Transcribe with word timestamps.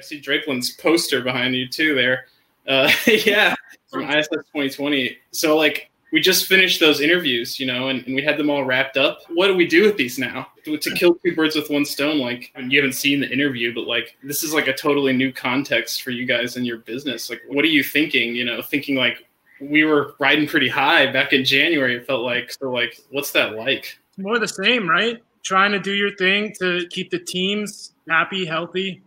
I 0.00 0.02
see 0.02 0.20
Drakeland's 0.20 0.70
poster 0.70 1.20
behind 1.20 1.54
you 1.54 1.68
too 1.68 1.94
there. 1.94 2.26
Uh, 2.66 2.90
yeah, 3.06 3.54
from 3.90 4.04
ISS 4.04 4.28
2020. 4.28 5.18
So 5.30 5.56
like 5.56 5.90
we 6.10 6.20
just 6.20 6.46
finished 6.46 6.80
those 6.80 7.00
interviews, 7.00 7.60
you 7.60 7.66
know, 7.66 7.88
and, 7.88 8.04
and, 8.06 8.16
we 8.16 8.22
had 8.22 8.36
them 8.36 8.50
all 8.50 8.64
wrapped 8.64 8.96
up. 8.96 9.20
What 9.28 9.46
do 9.46 9.54
we 9.54 9.66
do 9.66 9.82
with 9.84 9.96
these 9.96 10.18
now? 10.18 10.48
To, 10.64 10.76
to 10.76 10.94
kill 10.94 11.14
two 11.16 11.34
birds 11.34 11.54
with 11.54 11.70
one 11.70 11.84
stone, 11.84 12.18
like 12.18 12.52
you 12.56 12.78
haven't 12.78 12.94
seen 12.94 13.20
the 13.20 13.30
interview, 13.30 13.74
but 13.74 13.86
like 13.86 14.16
this 14.22 14.42
is 14.42 14.54
like 14.54 14.68
a 14.68 14.72
totally 14.72 15.12
new 15.12 15.32
context 15.32 16.02
for 16.02 16.10
you 16.10 16.24
guys 16.24 16.56
and 16.56 16.66
your 16.66 16.78
business. 16.78 17.28
Like, 17.28 17.42
what 17.46 17.64
are 17.64 17.68
you 17.68 17.84
thinking? 17.84 18.34
You 18.34 18.44
know, 18.44 18.62
thinking 18.62 18.96
like 18.96 19.26
we 19.60 19.84
were 19.84 20.14
riding 20.18 20.48
pretty 20.48 20.68
high 20.68 21.12
back 21.12 21.32
in 21.34 21.44
January. 21.44 21.96
It 21.96 22.06
felt 22.06 22.22
like 22.22 22.52
so. 22.52 22.70
Like, 22.70 23.00
what's 23.10 23.32
that 23.32 23.54
like? 23.54 23.98
More 24.16 24.38
the 24.38 24.48
same, 24.48 24.88
right? 24.88 25.22
Trying 25.42 25.72
to 25.72 25.78
do 25.78 25.92
your 25.92 26.14
thing 26.16 26.54
to 26.58 26.86
keep 26.90 27.10
the 27.10 27.18
teams 27.18 27.92
happy, 28.08 28.44
healthy, 28.44 29.02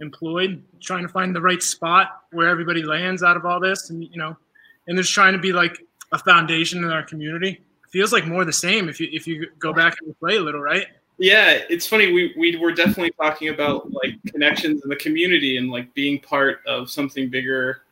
employed. 0.00 0.62
Trying 0.80 1.02
to 1.02 1.08
find 1.08 1.34
the 1.34 1.40
right 1.40 1.62
spot 1.62 2.22
where 2.32 2.48
everybody 2.48 2.82
lands 2.82 3.22
out 3.22 3.36
of 3.36 3.44
all 3.44 3.60
this, 3.60 3.90
and 3.90 4.04
you 4.04 4.16
know, 4.16 4.36
and 4.86 4.96
there's 4.96 5.10
trying 5.10 5.32
to 5.32 5.38
be 5.38 5.52
like 5.52 5.78
a 6.12 6.18
foundation 6.18 6.82
in 6.82 6.90
our 6.90 7.02
community. 7.02 7.60
It 7.84 7.90
feels 7.90 8.12
like 8.12 8.26
more 8.26 8.44
the 8.44 8.52
same 8.52 8.88
if 8.88 9.00
you 9.00 9.08
if 9.12 9.26
you 9.26 9.48
go 9.58 9.72
back 9.72 9.96
and 10.02 10.18
play 10.18 10.36
a 10.36 10.40
little, 10.40 10.60
right? 10.60 10.86
Yeah, 11.18 11.58
it's 11.68 11.86
funny. 11.86 12.12
We 12.12 12.34
we 12.38 12.56
were 12.56 12.72
definitely 12.72 13.10
talking 13.20 13.48
about 13.48 13.90
like 13.92 14.14
connections 14.26 14.82
in 14.82 14.88
the 14.88 14.96
community 14.96 15.56
and 15.56 15.70
like 15.70 15.92
being 15.94 16.20
part 16.20 16.60
of 16.66 16.90
something 16.90 17.28
bigger 17.28 17.82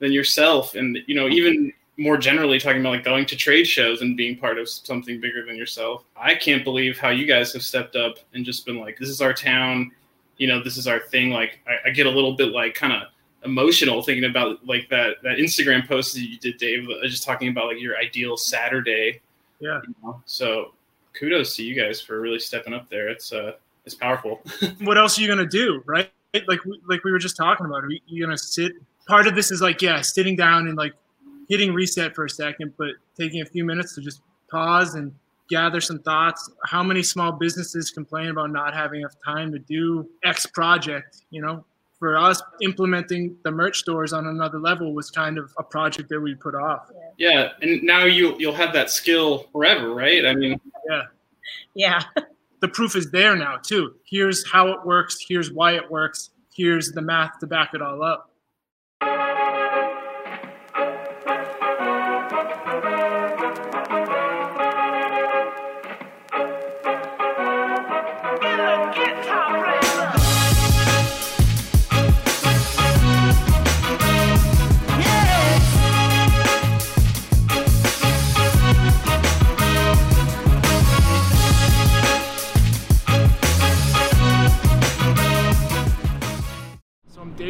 than 0.00 0.12
yourself, 0.12 0.74
and 0.74 0.98
you 1.06 1.14
know 1.14 1.28
even 1.28 1.72
more 1.96 2.16
generally 2.16 2.58
talking 2.58 2.80
about 2.80 2.90
like 2.90 3.04
going 3.04 3.24
to 3.26 3.36
trade 3.36 3.64
shows 3.64 4.02
and 4.02 4.16
being 4.16 4.36
part 4.36 4.58
of 4.58 4.68
something 4.68 5.20
bigger 5.20 5.46
than 5.46 5.56
yourself. 5.56 6.04
I 6.16 6.34
can't 6.34 6.64
believe 6.64 6.98
how 6.98 7.10
you 7.10 7.26
guys 7.26 7.52
have 7.52 7.62
stepped 7.62 7.96
up 7.96 8.18
and 8.34 8.44
just 8.44 8.66
been 8.66 8.80
like, 8.80 8.98
this 8.98 9.08
is 9.08 9.20
our 9.20 9.32
town, 9.32 9.92
you 10.36 10.48
know, 10.48 10.62
this 10.62 10.76
is 10.76 10.86
our 10.86 11.00
thing. 11.00 11.30
Like 11.30 11.60
I, 11.66 11.88
I 11.88 11.90
get 11.90 12.06
a 12.06 12.10
little 12.10 12.34
bit 12.34 12.48
like 12.48 12.74
kind 12.74 12.92
of 12.92 13.08
emotional 13.44 14.02
thinking 14.02 14.28
about 14.28 14.64
like 14.66 14.88
that 14.90 15.16
that 15.22 15.38
Instagram 15.38 15.86
post 15.86 16.14
that 16.14 16.20
you 16.20 16.38
did, 16.38 16.58
Dave, 16.58 16.88
uh, 16.88 17.06
just 17.06 17.22
talking 17.22 17.48
about 17.48 17.66
like 17.66 17.80
your 17.80 17.96
ideal 17.96 18.36
Saturday. 18.36 19.20
Yeah. 19.60 19.80
You 19.86 19.94
know? 20.02 20.22
So 20.26 20.72
kudos 21.12 21.56
to 21.56 21.62
you 21.62 21.74
guys 21.74 22.00
for 22.00 22.20
really 22.20 22.38
stepping 22.38 22.74
up 22.74 22.88
there. 22.90 23.08
It's 23.08 23.32
uh 23.32 23.52
it's 23.84 23.94
powerful. 23.94 24.42
what 24.80 24.98
else 24.98 25.18
are 25.18 25.22
you 25.22 25.28
gonna 25.28 25.46
do, 25.46 25.82
right? 25.86 26.10
Like 26.34 26.60
like 26.88 27.04
we 27.04 27.12
were 27.12 27.18
just 27.18 27.36
talking 27.36 27.66
about. 27.66 27.84
Are 27.84 27.90
you 28.06 28.24
gonna 28.24 28.38
sit? 28.38 28.72
Part 29.06 29.26
of 29.26 29.34
this 29.34 29.50
is 29.50 29.60
like 29.60 29.82
yeah, 29.82 30.00
sitting 30.00 30.36
down 30.36 30.66
and 30.66 30.76
like 30.76 30.94
hitting 31.48 31.72
reset 31.72 32.14
for 32.14 32.24
a 32.24 32.30
second, 32.30 32.72
but 32.76 32.90
taking 33.16 33.42
a 33.42 33.46
few 33.46 33.64
minutes 33.64 33.94
to 33.94 34.00
just 34.00 34.22
pause 34.50 34.94
and 34.94 35.14
gather 35.48 35.80
some 35.80 35.98
thoughts. 36.00 36.50
How 36.64 36.82
many 36.82 37.02
small 37.02 37.32
businesses 37.32 37.90
complain 37.90 38.28
about 38.28 38.50
not 38.50 38.74
having 38.74 39.00
enough 39.00 39.16
time 39.24 39.52
to 39.52 39.58
do 39.58 40.08
X 40.24 40.46
project? 40.46 41.22
You 41.30 41.42
know, 41.42 41.64
for 41.98 42.16
us, 42.16 42.42
implementing 42.60 43.36
the 43.44 43.50
merch 43.50 43.78
stores 43.78 44.12
on 44.12 44.26
another 44.26 44.58
level 44.58 44.94
was 44.94 45.10
kind 45.10 45.38
of 45.38 45.52
a 45.58 45.62
project 45.62 46.08
that 46.10 46.20
we 46.20 46.34
put 46.34 46.54
off. 46.54 46.90
Yeah, 47.18 47.50
and 47.62 47.82
now 47.82 48.04
you 48.04 48.36
you'll 48.38 48.54
have 48.54 48.72
that 48.74 48.90
skill 48.90 49.48
forever, 49.52 49.94
right? 49.94 50.26
I 50.26 50.34
mean, 50.34 50.60
yeah, 50.88 51.02
yeah. 51.74 52.02
the 52.60 52.68
proof 52.68 52.96
is 52.96 53.10
there 53.10 53.36
now 53.36 53.56
too. 53.56 53.94
Here's 54.04 54.46
how 54.50 54.68
it 54.68 54.84
works. 54.84 55.18
Here's 55.26 55.52
why 55.52 55.76
it 55.76 55.90
works. 55.90 56.30
Here's 56.54 56.92
the 56.92 57.02
math 57.02 57.38
to 57.40 57.46
back 57.46 57.74
it 57.74 57.82
all 57.82 58.02
up. 58.02 58.30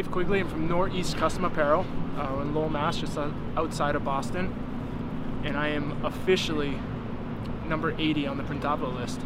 Quigley. 0.03 0.41
I'm 0.41 0.49
from 0.49 0.67
Noreast 0.67 1.15
Custom 1.17 1.45
Apparel 1.45 1.85
uh, 2.17 2.41
in 2.41 2.53
Lowell, 2.53 2.69
Mass, 2.69 2.97
just 2.97 3.17
outside 3.55 3.95
of 3.95 4.03
Boston. 4.03 4.53
And 5.45 5.55
I 5.55 5.69
am 5.69 6.03
officially 6.03 6.77
number 7.65 7.95
80 7.97 8.27
on 8.27 8.35
the 8.35 8.43
Printavo 8.43 8.93
list. 8.93 9.21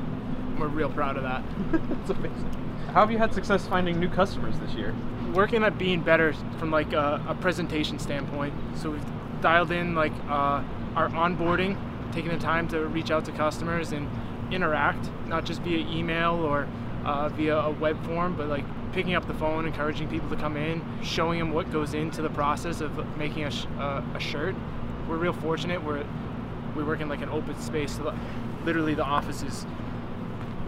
We're 0.59 0.67
real 0.67 0.89
proud 0.89 1.17
of 1.17 1.23
that. 1.23 1.43
That's 1.71 2.11
amazing. 2.11 2.85
How 2.87 3.01
have 3.01 3.09
you 3.09 3.17
had 3.17 3.33
success 3.33 3.65
finding 3.65 3.99
new 3.99 4.09
customers 4.09 4.59
this 4.59 4.73
year? 4.73 4.93
Working 5.33 5.63
at 5.63 5.79
being 5.79 6.01
better 6.01 6.33
from 6.59 6.69
like 6.69 6.93
a, 6.93 7.23
a 7.27 7.33
presentation 7.33 7.97
standpoint. 7.97 8.53
So 8.75 8.91
we've 8.91 9.41
dialed 9.41 9.71
in 9.71 9.95
like 9.95 10.13
uh, 10.27 10.63
our 10.95 11.09
onboarding, 11.09 11.79
taking 12.11 12.29
the 12.29 12.37
time 12.37 12.67
to 12.67 12.85
reach 12.85 13.09
out 13.09 13.25
to 13.25 13.31
customers 13.31 13.91
and 13.91 14.07
interact, 14.51 15.09
not 15.25 15.45
just 15.45 15.61
via 15.61 15.79
email 15.79 16.35
or 16.35 16.67
uh, 17.05 17.29
via 17.29 17.57
a 17.57 17.71
web 17.71 18.05
form, 18.05 18.35
but 18.35 18.47
like 18.47 18.65
picking 18.91 19.15
up 19.15 19.27
the 19.27 19.33
phone, 19.33 19.65
encouraging 19.65 20.07
people 20.09 20.29
to 20.29 20.35
come 20.35 20.57
in, 20.57 20.81
showing 21.03 21.39
them 21.39 21.51
what 21.51 21.71
goes 21.71 21.93
into 21.93 22.21
the 22.21 22.29
process 22.29 22.81
of 22.81 23.17
making 23.17 23.43
a, 23.43 23.51
sh- 23.51 23.65
uh, 23.77 24.01
a 24.15 24.19
shirt. 24.19 24.55
We're 25.07 25.17
real 25.17 25.33
fortunate. 25.33 25.83
We're 25.83 26.05
we 26.75 26.83
work 26.83 27.01
in 27.01 27.09
like 27.09 27.21
an 27.21 27.29
open 27.29 27.59
space. 27.59 27.97
So 27.97 28.15
literally, 28.63 28.93
the 28.93 29.03
office 29.03 29.41
is 29.43 29.65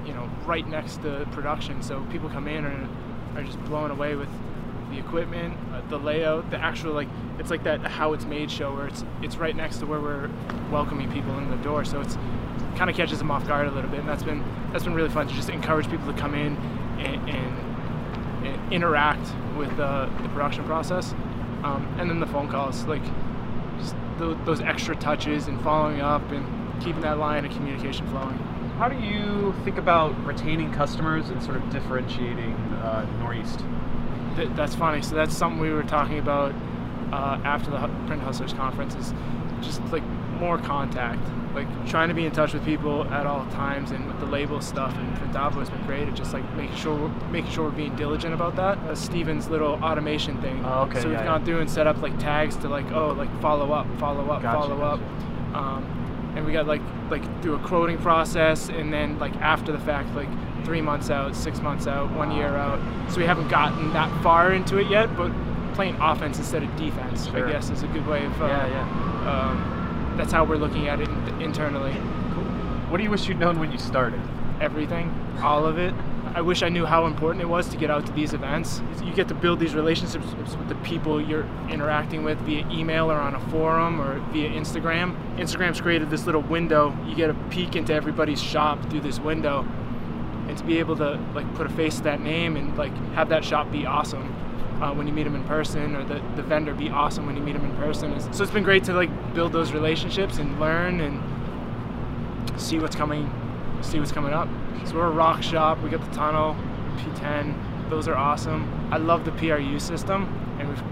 you 0.06 0.14
know 0.14 0.30
right 0.46 0.68
next 0.68 1.02
to 1.04 1.28
production, 1.32 1.82
so 1.82 2.04
people 2.12 2.30
come 2.30 2.48
in 2.48 2.66
and 2.66 3.38
are 3.38 3.44
just 3.44 3.64
blown 3.66 3.92
away 3.92 4.16
with 4.16 4.30
the 4.92 4.98
equipment, 5.00 5.58
uh, 5.74 5.82
the 5.90 5.98
layout, 5.98 6.50
the 6.52 6.58
actual 6.58 6.94
like 6.94 7.08
it's 7.40 7.50
like 7.50 7.64
that 7.64 7.82
how 7.82 8.14
it's 8.14 8.26
made 8.26 8.52
show 8.52 8.74
where 8.76 8.88
it's 8.88 9.04
it's 9.22 9.38
right 9.38 9.56
next 9.56 9.78
to 9.78 9.86
where 9.86 10.00
we're 10.00 10.30
welcoming 10.70 11.12
people 11.12 11.38
in 11.38 11.50
the 11.50 11.58
door. 11.58 11.86
So 11.86 12.02
it's 12.02 12.18
kind 12.76 12.90
of 12.90 12.96
catches 12.96 13.20
them 13.20 13.32
off 13.32 13.48
guard 13.48 13.68
a 13.68 13.72
little 13.72 13.90
bit, 13.90 14.02
and 14.02 14.10
that's 14.10 14.24
been 14.24 14.44
that's 14.72 14.84
been 14.84 14.94
really 14.94 15.10
fun 15.10 15.28
to 15.28 15.34
just 15.34 15.50
encourage 15.50 15.90
people 15.90 16.12
to 16.12 16.20
come 16.20 16.36
in 16.36 16.56
and, 17.00 17.30
and 17.30 17.71
interact 18.72 19.34
with 19.58 19.72
uh, 19.80 20.10
the 20.22 20.30
production 20.30 20.64
process. 20.66 21.14
Um, 21.64 21.88
and 22.00 22.10
then 22.10 22.20
the 22.20 22.26
phone 22.28 22.50
calls, 22.50 22.86
like 22.86 23.04
just 23.78 23.96
those 24.18 24.62
extra 24.62 24.96
touches 24.96 25.48
and 25.48 25.62
following 25.62 26.02
up 26.02 26.32
and 26.32 26.82
keeping 26.82 27.02
that 27.02 27.20
line 27.20 27.46
of 27.46 27.52
communication 27.52 28.08
flowing. 28.08 28.38
How 28.78 28.90
do 28.90 28.98
you 28.98 29.54
think 29.64 29.78
about 29.78 30.18
retaining 30.26 30.72
customers 30.72 31.30
and 31.30 31.42
sort 31.44 31.58
of 31.58 31.70
differentiating 31.70 32.54
uh, 32.82 33.06
Noreast? 33.20 33.64
Th- 34.36 34.50
that's 34.56 34.74
funny. 34.74 35.02
So 35.02 35.16
that's 35.16 35.36
something 35.36 35.60
we 35.60 35.72
were 35.72 35.84
talking 35.84 36.18
about 36.18 36.54
uh, 37.12 37.40
after 37.44 37.70
the 37.70 37.78
Print 38.08 38.22
Hustlers 38.24 38.54
conference 38.54 38.96
is 38.96 39.14
just 39.62 39.84
like 39.92 40.04
more 40.42 40.58
contact 40.58 41.22
like 41.54 41.68
trying 41.88 42.10
to 42.10 42.16
be 42.16 42.26
in 42.26 42.32
touch 42.32 42.54
with 42.54 42.64
people 42.66 43.04
at 43.06 43.28
all 43.28 43.46
times 43.52 43.92
and 43.92 44.08
with 44.08 44.20
the 44.20 44.26
label 44.26 44.60
stuff 44.60 44.96
and 44.98 45.18
Printavo 45.18 45.60
has 45.60 45.70
been 45.70 45.86
great 45.86 46.08
at 46.08 46.16
just 46.16 46.34
like 46.34 46.44
making 46.56 46.76
sure 46.76 46.96
we're, 46.96 47.30
making 47.30 47.52
sure 47.52 47.66
we're 47.66 47.76
being 47.76 47.96
diligent 47.96 48.34
about 48.34 48.56
that. 48.56 48.78
Uh, 48.80 48.96
Steven's 48.96 49.50
little 49.50 49.74
automation 49.84 50.42
thing. 50.42 50.64
Oh, 50.66 50.84
okay. 50.84 51.02
So 51.02 51.10
we've 51.10 51.18
yeah, 51.18 51.26
gone 51.26 51.42
yeah. 51.42 51.46
through 51.46 51.60
and 51.60 51.70
set 51.70 51.86
up 51.88 52.02
like 52.02 52.18
tags 52.18 52.56
to 52.58 52.70
like 52.70 52.90
oh 52.92 53.12
like 53.12 53.30
follow 53.42 53.72
up, 53.72 53.86
follow 54.00 54.30
up, 54.32 54.42
gotcha, 54.42 54.60
follow 54.60 54.78
gotcha. 54.78 55.04
up. 55.04 55.56
Um, 55.56 56.34
and 56.36 56.46
we 56.46 56.54
got 56.54 56.66
like 56.66 56.82
like 57.12 57.24
through 57.44 57.56
a 57.56 57.60
quoting 57.60 57.98
process 57.98 58.70
and 58.70 58.92
then 58.92 59.20
like 59.20 59.36
after 59.38 59.72
the 59.72 59.80
fact 59.80 60.14
like 60.16 60.30
three 60.66 60.82
months 60.82 61.10
out, 61.10 61.36
six 61.36 61.62
months 61.62 61.86
out, 61.86 62.12
one 62.14 62.32
year 62.32 62.56
out. 62.56 62.80
So 63.12 63.18
we 63.18 63.26
haven't 63.26 63.50
gotten 63.50 63.92
that 63.94 64.24
far 64.24 64.54
into 64.54 64.78
it 64.78 64.90
yet, 64.90 65.16
but 65.18 65.32
playing 65.74 65.96
offense 65.96 66.38
instead 66.38 66.64
of 66.64 66.76
defense, 66.76 67.28
sure. 67.28 67.48
I 67.48 67.52
guess, 67.52 67.70
is 67.70 67.84
a 67.84 67.88
good 67.88 68.08
way 68.08 68.26
of 68.26 68.42
uh, 68.42 68.48
yeah, 68.48 68.68
yeah. 68.68 69.50
Um, 69.50 69.71
that's 70.18 70.32
how 70.32 70.44
we're 70.44 70.58
looking 70.58 70.88
at 70.88 71.00
it 71.00 71.10
internally. 71.42 71.94
Cool. 72.34 72.44
What 72.90 72.98
do 72.98 73.04
you 73.04 73.10
wish 73.10 73.28
you'd 73.28 73.40
known 73.40 73.60
when 73.60 73.72
you 73.72 73.78
started? 73.78 74.22
Everything, 74.60 75.14
all 75.42 75.66
of 75.66 75.78
it. 75.78 75.94
I 76.34 76.40
wish 76.40 76.64
I 76.64 76.70
knew 76.70 76.86
how 76.86 77.08
important 77.08 77.42
it 77.42 77.48
was 77.48 77.68
to 77.70 77.78
get 77.78 77.92
out 77.92 78.06
to 78.06 78.12
these 78.14 78.34
events. 78.34 78.82
You 79.04 79.14
get 79.14 79.28
to 79.28 79.34
build 79.34 79.60
these 79.60 79.76
relationships 79.76 80.26
with 80.56 80.70
the 80.70 80.76
people 80.76 81.20
you're 81.20 81.46
interacting 81.70 82.24
with 82.24 82.38
via 82.40 82.66
email 82.70 83.12
or 83.12 83.20
on 83.20 83.36
a 83.36 83.40
forum 83.50 84.00
or 84.00 84.20
via 84.32 84.50
Instagram. 84.50 85.18
Instagram's 85.36 85.82
created 85.82 86.10
this 86.10 86.26
little 86.26 86.42
window. 86.44 86.98
You 87.06 87.16
get 87.16 87.30
a 87.30 87.34
peek 87.50 87.76
into 87.76 87.94
everybody's 87.94 88.42
shop 88.42 88.90
through 88.90 89.02
this 89.02 89.20
window. 89.20 89.66
And 90.52 90.58
to 90.58 90.66
be 90.66 90.80
able 90.80 90.98
to 90.98 91.18
like 91.34 91.52
put 91.56 91.66
a 91.66 91.70
face 91.70 91.96
to 91.96 92.04
that 92.04 92.20
name 92.20 92.58
and 92.58 92.78
like 92.78 92.94
have 93.14 93.30
that 93.30 93.46
shop 93.46 93.72
be 93.72 93.86
awesome 93.86 94.36
uh, 94.82 94.94
when 94.94 95.08
you 95.08 95.14
meet 95.14 95.24
them 95.24 95.34
in 95.34 95.46
person, 95.46 95.96
or 95.96 96.04
the, 96.04 96.22
the 96.36 96.44
vendor 96.44 96.74
be 96.74 96.90
awesome 96.90 97.26
when 97.26 97.38
you 97.38 97.42
meet 97.42 97.54
them 97.54 97.64
in 97.64 97.74
person. 97.78 98.20
So 98.34 98.44
it's 98.44 98.52
been 98.52 98.64
great 98.64 98.84
to 98.84 98.94
like 98.94 99.34
build 99.34 99.54
those 99.54 99.72
relationships 99.72 100.40
and 100.40 100.60
learn 100.60 101.00
and 101.00 102.60
see 102.60 102.80
what's 102.80 102.98
coming, 102.98 103.32
see 103.82 103.98
what's 103.98 104.12
coming 104.12 104.34
up. 104.34 104.50
So 104.86 104.96
we're 104.96 105.10
a 105.10 105.16
ROQ 105.16 105.42
shop. 105.42 105.82
We 105.82 105.90
got 105.90 106.04
the 106.04 106.14
tunnel, 106.14 106.58
P10. 106.98 107.90
Those 107.90 108.10
are 108.10 108.16
awesome. 108.16 108.70
I 108.92 108.98
love 108.98 109.24
the 109.24 109.32
PRU 109.32 109.80
system, 109.80 110.24
and 110.60 110.68
we've 110.68 110.84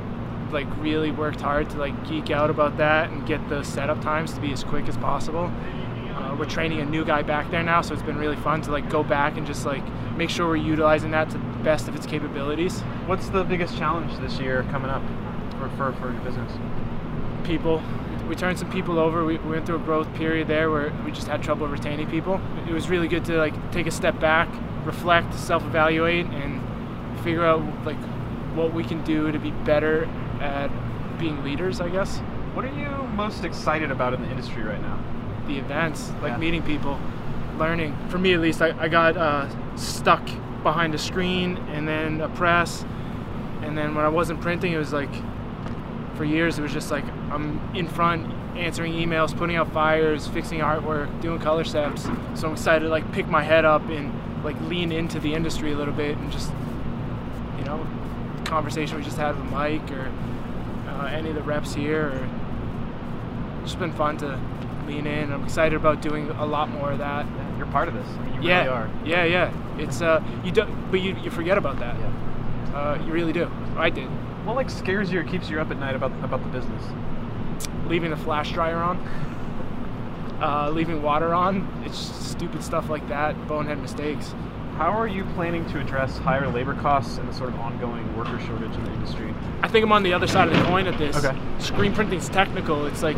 like 0.54 0.68
really 0.78 1.12
worked 1.12 1.42
hard 1.42 1.70
to 1.72 1.78
like 1.78 2.08
geek 2.08 2.32
out 2.32 2.50
about 2.50 2.78
that 2.78 3.10
and 3.10 3.26
get 3.28 3.48
the 3.50 3.64
setup 3.64 4.02
times 4.02 4.34
to 4.34 4.42
be 4.42 4.54
as 4.54 4.64
quick 4.64 4.88
as 4.88 4.98
possible. 4.98 5.52
Uh, 6.30 6.36
we're 6.36 6.46
training 6.46 6.80
a 6.80 6.86
new 6.86 7.04
guy 7.04 7.22
back 7.22 7.50
there 7.50 7.64
now, 7.64 7.82
so 7.82 7.94
it's 7.94 8.04
been 8.04 8.18
really 8.18 8.36
fun 8.38 8.62
to 8.62 8.72
like 8.72 8.90
go 8.90 9.04
back 9.04 9.38
and 9.38 9.48
just 9.48 9.66
like 9.66 9.84
make 10.16 10.30
sure 10.30 10.48
we're 10.48 10.56
utilizing 10.56 11.12
that 11.12 11.30
to 11.30 11.38
the 11.38 11.44
best 11.64 11.88
of 11.88 11.96
its 11.96 12.06
capabilities. 12.06 12.82
What's 13.08 13.30
the 13.30 13.44
biggest 13.44 13.78
challenge 13.78 14.16
this 14.20 14.40
year 14.40 14.64
coming 14.72 14.92
up 14.92 15.02
for, 15.58 15.70
for, 15.78 15.94
for 15.94 16.12
your 16.12 16.22
business? 16.22 16.52
People. 17.44 17.82
We 18.28 18.36
turned 18.36 18.60
some 18.60 18.70
people 18.70 19.00
over. 19.00 19.26
We, 19.26 19.38
we 19.40 19.52
went 19.52 19.66
through 19.66 19.78
a 19.78 19.80
growth 19.80 20.14
period 20.14 20.48
there 20.48 20.70
where 20.70 20.94
we 21.04 21.12
just 21.12 21.28
had 21.28 21.42
trouble 21.42 21.68
retaining 21.68 22.08
people. 22.12 22.40
It 22.68 22.74
was 22.74 22.88
really 22.90 23.08
good 23.08 23.26
to 23.26 23.38
like 23.38 23.72
take 23.72 23.88
a 23.88 23.92
step 23.92 24.20
back, 24.20 24.48
reflect, 24.86 25.34
self-evaluate, 25.34 26.28
and 26.28 26.62
figure 27.22 27.46
out 27.46 27.62
like 27.86 27.98
what 28.56 28.74
we 28.74 28.84
can 28.84 29.04
do 29.04 29.32
to 29.32 29.40
be 29.40 29.52
better 29.52 30.06
at 30.42 30.70
being 31.18 31.44
leaders. 31.44 31.82
I 31.82 31.90
guess 31.90 32.20
What 32.54 32.66
are 32.66 32.76
you 32.76 32.90
most 33.16 33.44
excited 33.46 33.90
about 33.90 34.14
in 34.14 34.22
the 34.22 34.30
industry 34.30 34.62
right 34.64 34.82
now? 34.82 35.00
The 35.50 35.58
events, 35.60 36.12
like 36.22 36.32
Yeah. 36.32 36.38
meeting 36.38 36.64
people, 36.64 37.00
learning. 37.58 37.96
For 38.10 38.18
me, 38.18 38.34
at 38.34 38.40
least, 38.40 38.62
I, 38.62 38.74
I 38.80 38.88
got 38.88 39.18
uh, 39.18 39.48
stuck 39.76 40.26
behind 40.64 40.94
a 40.96 40.98
screen 40.98 41.58
and 41.74 41.88
then 41.88 42.22
a 42.22 42.30
press, 42.30 42.86
and 43.62 43.78
then 43.78 43.96
when 43.96 44.06
I 44.06 44.10
wasn't 44.10 44.40
printing, 44.42 44.72
it 44.72 44.78
was 44.78 44.94
like 44.94 45.10
for 46.16 46.24
years 46.26 46.60
it 46.60 46.62
was 46.62 46.74
just 46.74 46.92
like 46.92 47.06
I'm 47.32 47.60
in 47.76 47.88
front 47.88 48.34
answering 48.58 48.92
emails, 48.94 49.36
putting 49.36 49.56
out 49.56 49.72
fires, 49.72 50.28
fixing 50.28 50.60
artwork, 50.60 51.22
doing 51.22 51.40
color 51.40 51.64
steps. 51.64 52.04
So 52.36 52.48
I'm 52.48 52.54
excited 52.54 52.86
to 52.86 52.90
like 52.90 53.10
pick 53.14 53.28
my 53.28 53.42
head 53.44 53.64
up 53.64 53.88
and 53.90 54.14
like 54.44 54.60
lean 54.62 54.92
into 54.92 55.20
the 55.20 55.34
industry 55.34 55.72
a 55.72 55.78
little 55.78 55.94
bit 55.94 56.18
and 56.18 56.32
just 56.32 56.52
you 57.58 57.64
know 57.66 57.86
conversation 58.46 58.98
we 58.98 59.04
just 59.04 59.18
had 59.18 59.36
with 59.38 59.50
Mike 59.52 59.92
or 59.92 60.12
uh, 60.88 61.06
any 61.08 61.30
of 61.30 61.36
the 61.36 61.42
reps 61.44 61.74
here 61.74 62.08
or 62.08 62.30
it's 63.62 63.72
just 63.72 63.80
been 63.80 63.92
fun 63.94 64.18
to 64.18 64.40
lean 64.90 65.08
in. 65.08 65.32
I'm 65.32 65.44
excited 65.44 65.76
about 65.76 66.02
doing 66.02 66.30
a 66.32 66.46
lot 66.46 66.70
more 66.70 66.92
of 66.92 66.98
that. 66.98 67.26
You're 67.58 67.68
part 67.68 67.88
of 67.88 67.94
this. 67.94 68.08
I 68.08 68.24
mean, 68.24 68.42
you 68.42 68.50
yeah, 68.50 68.64
really 68.64 68.70
are. 68.70 68.92
yeah, 69.06 69.24
yeah. 69.24 69.78
It's 69.78 70.02
uh, 70.02 70.24
you 70.44 70.52
don't, 70.52 70.92
but 70.92 71.02
you, 71.02 71.16
you 71.18 71.30
forget 71.30 71.58
about 71.58 71.80
that. 71.80 71.96
Yeah. 72.00 72.76
Uh, 72.76 73.04
you 73.06 73.12
really 73.12 73.34
do. 73.34 73.50
I 73.78 73.90
did. 73.90 74.08
What 74.46 74.56
like 74.56 74.70
scares 74.70 75.12
you 75.12 75.20
or 75.20 75.24
keeps 75.24 75.50
you 75.50 75.60
up 75.60 75.72
at 75.72 75.78
night 75.80 75.96
about 75.96 76.12
about 76.24 76.44
the 76.44 76.50
business? 76.50 76.84
Leaving 77.88 78.10
the 78.12 78.18
flash 78.18 78.52
dryer 78.52 78.78
on, 78.78 78.98
uh, 80.42 80.70
leaving 80.72 81.02
water 81.02 81.34
on. 81.34 81.68
It's 81.86 81.98
stupid 81.98 82.64
stuff 82.64 82.90
like 82.90 83.08
that. 83.10 83.48
Bonehead 83.48 83.80
mistakes. 83.80 84.34
How 84.78 84.92
are 84.92 85.08
you 85.08 85.26
planning 85.36 85.70
to 85.72 85.80
address 85.82 86.18
higher 86.20 86.48
labor 86.48 86.74
costs 86.74 87.18
and 87.18 87.28
the 87.28 87.34
sort 87.34 87.50
of 87.50 87.60
ongoing 87.60 88.16
worker 88.16 88.40
shortage 88.40 88.74
in 88.74 88.84
the 88.86 88.94
industry? 88.94 89.34
I 89.62 89.68
think 89.68 89.84
I'm 89.84 89.92
on 89.92 90.04
the 90.04 90.14
other 90.14 90.28
side 90.28 90.48
of 90.48 90.58
the 90.58 90.64
coin 90.64 90.88
at 90.88 90.98
this. 90.98 91.18
Okay. 91.18 91.38
Screen 91.60 91.94
printing's 91.94 92.30
technical. 92.30 92.86
It's 92.86 93.04
like 93.04 93.18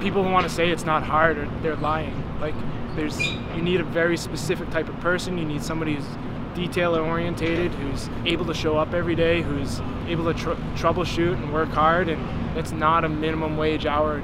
people 0.00 0.24
who 0.24 0.30
want 0.30 0.48
to 0.48 0.52
say 0.52 0.70
it's 0.70 0.84
not 0.84 1.02
hard, 1.02 1.38
or 1.38 1.48
they're 1.62 1.76
lying. 1.76 2.14
Like 2.40 2.54
there's, 2.96 3.20
you 3.20 3.62
need 3.62 3.80
a 3.80 3.84
very 3.84 4.16
specific 4.16 4.70
type 4.70 4.88
of 4.88 4.98
person. 5.00 5.38
You 5.38 5.44
need 5.44 5.62
somebody 5.62 5.94
who's 5.94 6.06
detail 6.54 6.96
orientated, 6.96 7.72
who's 7.72 8.08
able 8.24 8.44
to 8.46 8.54
show 8.54 8.76
up 8.76 8.92
every 8.94 9.14
day, 9.14 9.42
who's 9.42 9.80
able 10.08 10.32
to 10.32 10.34
tr- 10.34 10.50
troubleshoot 10.74 11.34
and 11.34 11.52
work 11.52 11.68
hard, 11.68 12.08
and 12.08 12.56
that's 12.56 12.72
not 12.72 13.04
a 13.04 13.08
minimum 13.08 13.56
wage 13.56 13.86
hour 13.86 14.22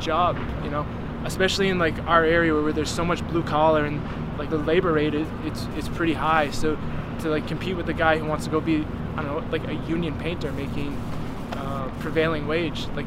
job. 0.00 0.38
You 0.62 0.70
know, 0.70 0.86
especially 1.24 1.68
in 1.68 1.78
like 1.78 1.98
our 2.06 2.24
area 2.24 2.54
where 2.54 2.72
there's 2.72 2.90
so 2.90 3.04
much 3.04 3.26
blue 3.28 3.42
collar 3.42 3.84
and 3.84 4.02
like 4.38 4.50
the 4.50 4.58
labor 4.58 4.92
rate 4.92 5.14
is 5.14 5.26
it's 5.44 5.66
it's 5.76 5.88
pretty 5.88 6.14
high. 6.14 6.50
So 6.50 6.78
to 7.20 7.30
like 7.30 7.46
compete 7.46 7.76
with 7.76 7.86
the 7.86 7.94
guy 7.94 8.18
who 8.18 8.26
wants 8.26 8.44
to 8.44 8.50
go 8.50 8.60
be 8.60 8.84
I 9.16 9.22
don't 9.22 9.26
know 9.26 9.50
like 9.50 9.66
a 9.68 9.74
union 9.88 10.18
painter 10.18 10.52
making 10.52 10.92
uh, 11.52 11.90
prevailing 12.00 12.46
wage, 12.46 12.86
like 12.94 13.06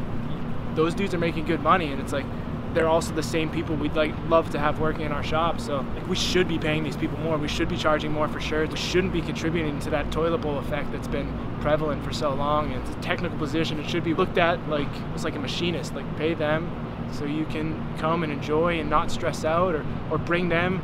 those 0.78 0.94
dudes 0.94 1.14
are 1.16 1.18
making 1.18 1.46
good 1.46 1.62
money, 1.62 1.92
and 1.92 2.00
it's 2.00 2.14
like 2.14 2.26
they're 2.74 2.88
also 2.88 3.12
the 3.16 3.24
same 3.24 3.50
people 3.50 3.76
we'd 3.76 3.96
like 3.96 4.14
love 4.30 4.52
to 4.52 4.60
have 4.60 4.80
working 4.80 5.06
in 5.06 5.12
our 5.12 5.24
shop. 5.24 5.60
So 5.60 5.78
like, 5.96 6.08
we 6.08 6.16
should 6.16 6.48
be 6.48 6.60
paying 6.60 6.84
these 6.84 6.96
people 6.96 7.18
more. 7.18 7.36
We 7.40 7.48
should 7.48 7.68
be 7.68 7.78
charging 7.78 8.12
more 8.12 8.28
for 8.28 8.40
shirts. 8.40 8.72
We 8.72 8.78
shouldn't 8.78 9.12
be 9.12 9.24
contributing 9.24 9.80
to 9.80 9.90
that 9.90 10.12
toilet 10.12 10.38
bowl 10.38 10.60
effect 10.60 10.92
that's 10.92 11.08
been 11.08 11.34
prevalent 11.62 12.04
for 12.04 12.14
so 12.14 12.32
long. 12.36 12.72
And 12.72 12.88
it's 12.88 12.96
a 12.96 13.02
technical 13.02 13.38
position. 13.40 13.80
It 13.80 13.90
should 13.90 14.04
be 14.04 14.14
looked 14.14 14.38
at 14.38 14.70
like 14.70 14.88
it's 15.16 15.24
like 15.24 15.36
a 15.36 15.40
machinist. 15.40 15.96
Like 15.96 16.06
pay 16.18 16.36
them 16.36 16.70
so 17.12 17.26
you 17.26 17.46
can 17.46 17.98
come 17.98 18.22
and 18.24 18.32
enjoy 18.32 18.80
and 18.80 18.88
not 18.88 19.10
stress 19.10 19.44
out, 19.44 19.74
or 19.74 19.84
or 20.12 20.20
bring 20.20 20.48
them. 20.48 20.82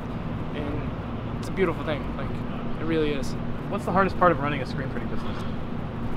And 0.56 1.38
it's 1.38 1.50
a 1.50 1.52
beautiful 1.52 1.84
thing. 1.86 2.02
Like 2.18 2.32
it 2.82 2.86
really 2.86 3.12
is. 3.12 3.34
What's 3.70 3.86
the 3.86 3.92
hardest 3.92 4.18
part 4.18 4.32
of 4.32 4.40
running 4.40 4.62
a 4.62 4.66
screen 4.66 4.90
printing 4.90 5.14
business? 5.14 5.53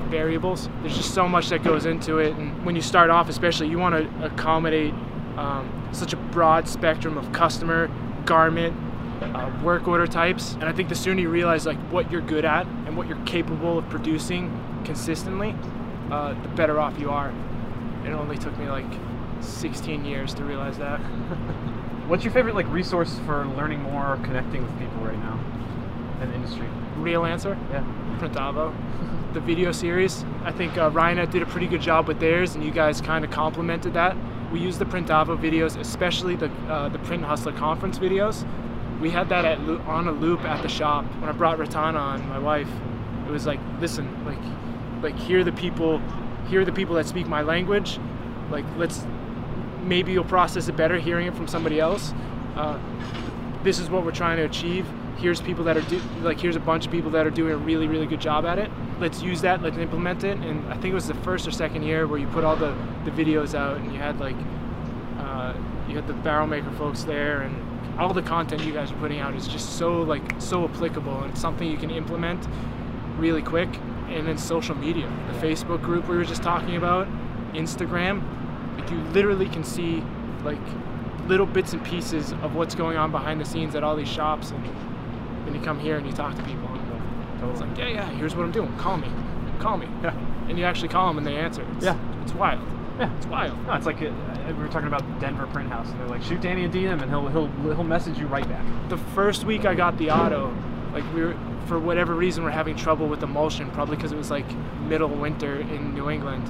Variables. 0.07 0.69
There's 0.81 0.97
just 0.97 1.15
so 1.15 1.29
much 1.29 1.49
that 1.51 1.63
goes 1.63 1.87
into 1.87 2.19
it, 2.19 2.35
and 2.37 2.65
when 2.65 2.77
you 2.77 2.83
start 2.83 3.11
off, 3.11 3.29
especially, 3.29 3.69
you 3.69 3.79
want 3.79 3.95
to 3.95 4.25
accommodate 4.25 4.95
um, 5.37 5.89
such 5.93 6.13
a 6.13 6.17
broad 6.17 6.69
spectrum 6.69 7.19
of 7.19 7.33
customer, 7.33 7.91
garment, 8.25 8.75
uh, 9.23 9.51
work 9.63 9.89
order 9.89 10.07
types. 10.07 10.55
And 10.55 10.65
I 10.65 10.73
think 10.73 10.89
the 10.89 10.95
sooner 10.95 11.21
you 11.21 11.29
realize 11.29 11.67
like 11.67 11.79
what 11.91 12.11
you're 12.11 12.21
good 12.21 12.45
at 12.45 12.67
and 12.67 12.97
what 12.97 13.07
you're 13.09 13.23
capable 13.25 13.79
of 13.79 13.89
producing 13.89 14.83
consistently, 14.85 15.55
uh, 16.11 16.41
the 16.43 16.49
better 16.49 16.79
off 16.81 16.99
you 16.99 17.11
are. 17.11 17.33
It 18.05 18.11
only 18.11 18.39
took 18.39 18.57
me 18.59 18.69
like 18.69 18.87
16 19.41 20.05
years 20.05 20.35
to 20.35 20.45
realize 20.45 20.79
that. 20.79 20.99
What's 22.09 22.25
your 22.25 22.33
favorite 22.33 22.55
like 22.55 22.71
resource 22.71 23.19
for 23.27 23.47
learning 23.57 23.83
more 23.83 24.15
or 24.15 24.17
connecting 24.19 24.63
with 24.63 24.79
people 24.79 24.99
right 24.99 25.19
now 25.19 25.41
in 26.23 26.29
the 26.29 26.35
industry? 26.35 26.69
Real 26.97 27.25
answer. 27.25 27.59
Yeah. 27.71 27.85
Printavo. 28.19 28.75
The 29.37 29.43
video 29.43 29.71
series, 29.71 30.25
I 30.45 30.51
think 30.51 30.79
uh, 30.79 30.91
Ryonet 30.91 31.31
did 31.31 31.43
a 31.43 31.47
pretty 31.47 31.67
good 31.67 31.83
job 31.83 32.09
with 32.09 32.19
theirs, 32.19 32.55
and 32.55 32.65
you 32.65 32.71
guys 32.71 33.03
kind 33.03 33.23
of 33.23 33.31
complemented 33.31 33.93
that. 33.93 34.17
We 34.51 34.61
used 34.61 34.79
the 34.79 34.87
Printavo 34.87 35.37
videos, 35.37 35.79
especially 35.79 36.37
the 36.37 36.51
uh, 36.71 36.89
the 36.89 36.99
Print 37.01 37.23
Hustler 37.23 37.53
conference 37.53 37.99
videos. 37.99 38.49
We 38.99 39.11
had 39.11 39.29
that 39.29 39.45
at 39.45 39.59
on 39.59 40.09
a 40.09 40.11
loop 40.11 40.41
at 40.45 40.63
the 40.63 40.71
shop. 40.71 41.05
When 41.21 41.29
I 41.29 41.33
brought 41.33 41.59
Ratana 41.59 42.01
on, 42.01 42.27
my 42.31 42.39
wife, 42.39 42.67
it 43.27 43.31
was 43.31 43.45
like, 43.45 43.61
listen, 43.79 44.09
like, 44.25 44.39
like 45.03 45.21
here 45.23 45.45
the 45.45 45.53
people, 45.53 46.01
here 46.49 46.65
the 46.65 46.73
people 46.73 46.95
that 46.95 47.07
speak 47.07 47.27
my 47.27 47.43
language. 47.43 47.99
Like, 48.51 48.65
let's 48.79 49.07
maybe 49.83 50.13
you'll 50.13 50.25
process 50.25 50.69
it 50.69 50.79
better 50.79 50.99
hearing 50.99 51.27
it 51.27 51.35
from 51.35 51.47
somebody 51.47 51.79
else. 51.79 52.15
Uh, 52.55 52.79
this 53.63 53.79
is 53.81 53.91
what 53.91 54.03
we're 54.03 54.13
trying 54.13 54.39
to 54.39 54.45
achieve. 54.45 54.87
Here's 55.19 55.43
people 55.43 55.65
that 55.65 55.77
are 55.77 55.83
do- 55.83 56.01
like 56.23 56.41
here's 56.41 56.57
a 56.57 56.61
bunch 56.61 56.87
of 56.87 56.91
people 56.91 57.11
that 57.11 57.27
are 57.27 57.31
doing 57.31 57.53
a 57.53 57.59
really 57.59 57.87
really 57.87 58.07
good 58.07 58.23
job 58.23 58.47
at 58.47 58.59
it. 58.59 58.71
Let's 58.99 59.23
use 59.23 59.43
that. 59.43 59.63
Let's 59.63 59.77
implement 59.77 60.25
it. 60.25 60.39
And 60.39 60.67
I 60.69 60.75
think 60.75 60.87
it 60.87 60.95
was 60.95 61.09
the 61.09 61.15
first 61.15 61.47
or 61.47 61.51
second 61.51 61.83
year 61.83 62.07
where 62.07 62.19
you 62.19 62.27
put 62.29 62.45
all 62.45 62.57
the, 62.57 62.75
the 63.05 63.11
videos 63.11 63.55
out 63.55 63.77
and 63.77 63.93
you 63.93 63.99
had 63.99 64.19
like 64.19 64.37
uh, 65.19 65.55
you 65.89 65.97
had 65.97 66.07
the 66.07 66.15
barrel 66.15 66.47
maker 66.47 66.71
folks 66.73 67.05
there 67.05 67.43
and 67.43 68.01
all 68.01 68.13
the 68.13 68.23
content 68.23 68.63
you 68.63 68.73
guys 68.73 68.91
are 68.91 68.97
putting 68.97 69.21
out 69.21 69.35
is 69.35 69.49
just 69.49 69.79
so 69.79 70.03
like 70.03 70.23
so 70.39 70.65
applicable 70.65 71.23
and 71.23 71.31
it's 71.33 71.41
something 71.41 71.71
you 71.71 71.77
can 71.79 71.91
implement 71.91 72.47
really 73.19 73.43
quick. 73.43 73.69
And 74.09 74.27
then 74.27 74.39
social 74.39 74.75
media, 74.75 75.11
the 75.33 75.39
Facebook 75.47 75.83
group 75.83 76.09
we 76.09 76.17
were 76.17 76.25
just 76.25 76.43
talking 76.43 76.77
about, 76.77 77.09
Instagram, 77.53 78.23
like 78.79 78.91
you 78.91 78.99
literally 79.13 79.49
can 79.49 79.65
see 79.65 80.03
like 80.45 80.59
little 81.27 81.47
bits 81.47 81.73
and 81.73 81.85
pieces 81.85 82.33
of 82.35 82.55
what's 82.55 82.75
going 82.75 82.97
on 82.97 83.11
behind 83.11 83.41
the 83.41 83.45
scenes 83.45 83.75
at 83.75 83.83
all 83.83 83.97
these 83.97 84.09
shops 84.09 84.53
and 84.53 84.65
then 85.45 85.55
you 85.55 85.61
come 85.61 85.79
here 85.81 85.97
and 85.97 86.07
you 86.07 86.13
talk 86.13 86.37
to 86.37 86.43
people 86.45 86.66
and 87.47 87.53
it's 87.53 87.61
like 87.61 87.79
yeah 87.79 87.89
yeah 87.89 88.11
here's 88.11 88.35
what 88.37 88.45
i'm 88.45 88.53
doing 88.53 88.75
call 88.77 88.97
me 88.97 89.09
call 89.59 89.77
me 89.77 89.87
Yeah. 90.03 90.15
and 90.49 90.59
you 90.59 90.65
actually 90.65 90.89
call 90.89 91.07
them 91.09 91.19
and 91.19 91.27
they 91.27 91.37
answer 91.37 91.65
it's, 91.77 91.85
Yeah. 91.85 91.97
it's 92.23 92.33
wild 92.35 92.61
Yeah. 92.99 93.15
it's 93.17 93.27
wild 93.27 93.57
No, 93.67 93.73
it's 93.75 93.87
like 93.87 94.01
uh, 94.03 94.11
we 94.49 94.53
were 94.55 94.69
talking 94.69 94.87
about 94.89 95.03
Denver 95.21 95.47
Print 95.49 95.69
House, 95.71 95.91
and 95.91 95.99
they're 95.99 96.07
like, 96.09 96.23
shoot 96.23 96.41
Danny 96.41 96.65
a 96.67 96.69
DM, 96.69 97.03
and 97.03 97.11
he'll 97.11 97.27
he'll 97.29 97.49
he'll 97.75 97.83
message 97.85 98.17
you 98.19 98.27
right 98.27 98.49
back. 98.49 98.65
the 98.89 98.97
first 98.97 99.45
week 99.45 99.65
I 99.65 99.75
got 99.75 99.99
the 99.99 100.11
auto, 100.11 100.55
like 100.93 101.05
we 101.15 101.23
were 101.23 101.37
for 101.67 101.79
whatever 101.81 102.15
reason 102.15 102.45
we're 102.45 102.51
having 102.51 102.77
trouble 102.77 103.09
with 103.09 103.23
emulsion, 103.25 103.69
probably 103.73 103.97
because 103.97 104.13
it 104.13 104.17
was 104.17 104.31
like 104.31 104.47
middle 104.89 105.09
winter 105.09 105.57
in 105.61 105.95
New 105.95 106.09
England. 106.11 106.45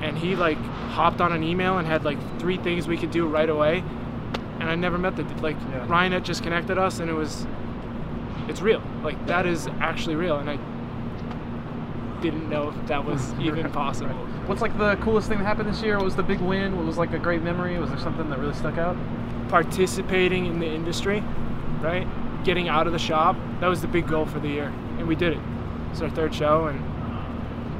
And 0.00 0.16
he 0.16 0.34
like 0.36 0.56
hopped 0.96 1.20
on 1.20 1.32
an 1.32 1.42
email 1.44 1.76
and 1.78 1.86
had 1.86 2.02
like 2.02 2.18
three 2.40 2.56
things 2.56 2.88
we 2.88 2.96
could 2.96 3.10
do 3.10 3.26
right 3.26 3.48
away. 3.50 3.84
And 4.58 4.70
I 4.70 4.74
never 4.74 4.96
met 4.96 5.16
the 5.16 5.24
like 5.42 5.56
Yeah. 5.70 5.84
Ryan 5.86 6.12
had 6.12 6.24
just 6.24 6.42
connected 6.42 6.78
us 6.78 6.98
and 6.98 7.10
it 7.10 7.14
was 7.14 7.46
it's 8.48 8.60
real. 8.60 8.82
Like 9.02 9.26
that 9.26 9.46
is 9.46 9.68
actually 9.80 10.16
real 10.16 10.36
and 10.36 10.50
I 10.50 10.58
didn't 12.20 12.48
know 12.48 12.68
if 12.70 12.86
that 12.86 13.04
was 13.04 13.32
even 13.40 13.70
possible. 13.70 14.14
What's 14.46 14.62
like 14.62 14.76
the 14.78 14.96
coolest 14.96 15.28
thing 15.28 15.38
that 15.38 15.44
happened 15.44 15.68
this 15.68 15.82
year? 15.82 15.96
What 15.96 16.04
was 16.04 16.16
the 16.16 16.22
big 16.22 16.40
win? 16.40 16.76
What 16.76 16.86
was 16.86 16.98
like 16.98 17.12
a 17.12 17.18
great 17.18 17.42
memory? 17.42 17.78
Was 17.78 17.90
there 17.90 17.98
something 17.98 18.28
that 18.30 18.38
really 18.38 18.54
stuck 18.54 18.78
out? 18.78 18.96
participating 19.52 20.46
in 20.46 20.58
the 20.58 20.66
industry, 20.66 21.20
right? 21.82 22.08
Getting 22.42 22.70
out 22.70 22.86
of 22.86 22.94
the 22.94 22.98
shop. 22.98 23.36
That 23.60 23.66
was 23.66 23.82
the 23.82 23.86
big 23.86 24.08
goal 24.08 24.24
for 24.24 24.40
the 24.40 24.48
year, 24.48 24.72
and 24.96 25.06
we 25.06 25.14
did 25.14 25.34
it. 25.34 25.40
It's 25.90 26.00
our 26.00 26.08
third 26.08 26.34
show, 26.34 26.68
and 26.68 26.82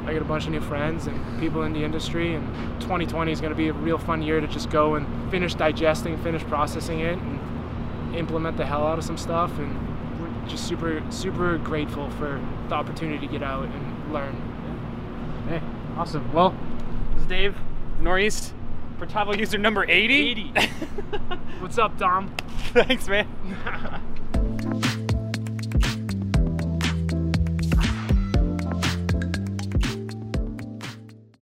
I 0.06 0.12
got 0.12 0.20
a 0.20 0.26
bunch 0.26 0.44
of 0.44 0.50
new 0.50 0.60
friends 0.60 1.06
and 1.06 1.40
people 1.40 1.62
in 1.62 1.72
the 1.72 1.82
industry. 1.82 2.34
And 2.34 2.46
2020 2.82 3.32
is 3.32 3.40
going 3.40 3.52
to 3.52 3.56
be 3.56 3.68
a 3.68 3.72
real 3.72 3.96
fun 3.96 4.20
year 4.20 4.38
to 4.38 4.46
just 4.46 4.68
go 4.68 4.96
and 4.96 5.30
finish 5.30 5.54
digesting, 5.54 6.22
finish 6.22 6.42
processing 6.42 7.00
it, 7.00 7.16
and 7.16 8.14
implement 8.16 8.58
the 8.58 8.66
hell 8.66 8.86
out 8.86 8.98
of 8.98 9.04
some 9.04 9.16
stuff. 9.16 9.58
And 9.58 9.74
just 10.48 10.66
super, 10.66 11.02
super 11.10 11.58
grateful 11.58 12.10
for 12.10 12.40
the 12.68 12.74
opportunity 12.74 13.26
to 13.26 13.32
get 13.32 13.42
out 13.42 13.64
and 13.64 14.12
learn. 14.12 14.34
Hey, 15.48 15.60
awesome. 15.96 16.32
Well, 16.32 16.54
this 17.14 17.22
is 17.22 17.28
Dave, 17.28 17.56
Noreast, 18.00 18.52
for 18.98 19.06
Tavo 19.06 19.36
user 19.38 19.58
number 19.58 19.84
80. 19.88 20.30
80. 20.30 20.52
What's 21.60 21.78
up, 21.78 21.98
Dom? 21.98 22.34
Thanks, 22.72 23.08
man. 23.08 23.28